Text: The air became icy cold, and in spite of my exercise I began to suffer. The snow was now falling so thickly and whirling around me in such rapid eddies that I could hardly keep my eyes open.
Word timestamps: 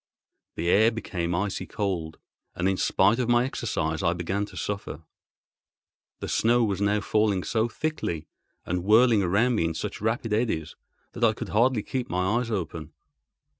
The 0.55 0.67
air 0.67 0.89
became 0.89 1.35
icy 1.35 1.67
cold, 1.67 2.17
and 2.55 2.67
in 2.67 2.75
spite 2.75 3.19
of 3.19 3.29
my 3.29 3.45
exercise 3.45 4.01
I 4.01 4.13
began 4.13 4.45
to 4.45 4.57
suffer. 4.57 5.03
The 6.21 6.27
snow 6.27 6.63
was 6.63 6.81
now 6.81 7.01
falling 7.01 7.43
so 7.43 7.69
thickly 7.69 8.25
and 8.65 8.83
whirling 8.83 9.21
around 9.21 9.53
me 9.53 9.65
in 9.65 9.75
such 9.75 10.01
rapid 10.01 10.33
eddies 10.33 10.75
that 11.11 11.23
I 11.23 11.33
could 11.33 11.49
hardly 11.49 11.83
keep 11.83 12.09
my 12.09 12.39
eyes 12.39 12.49
open. 12.49 12.93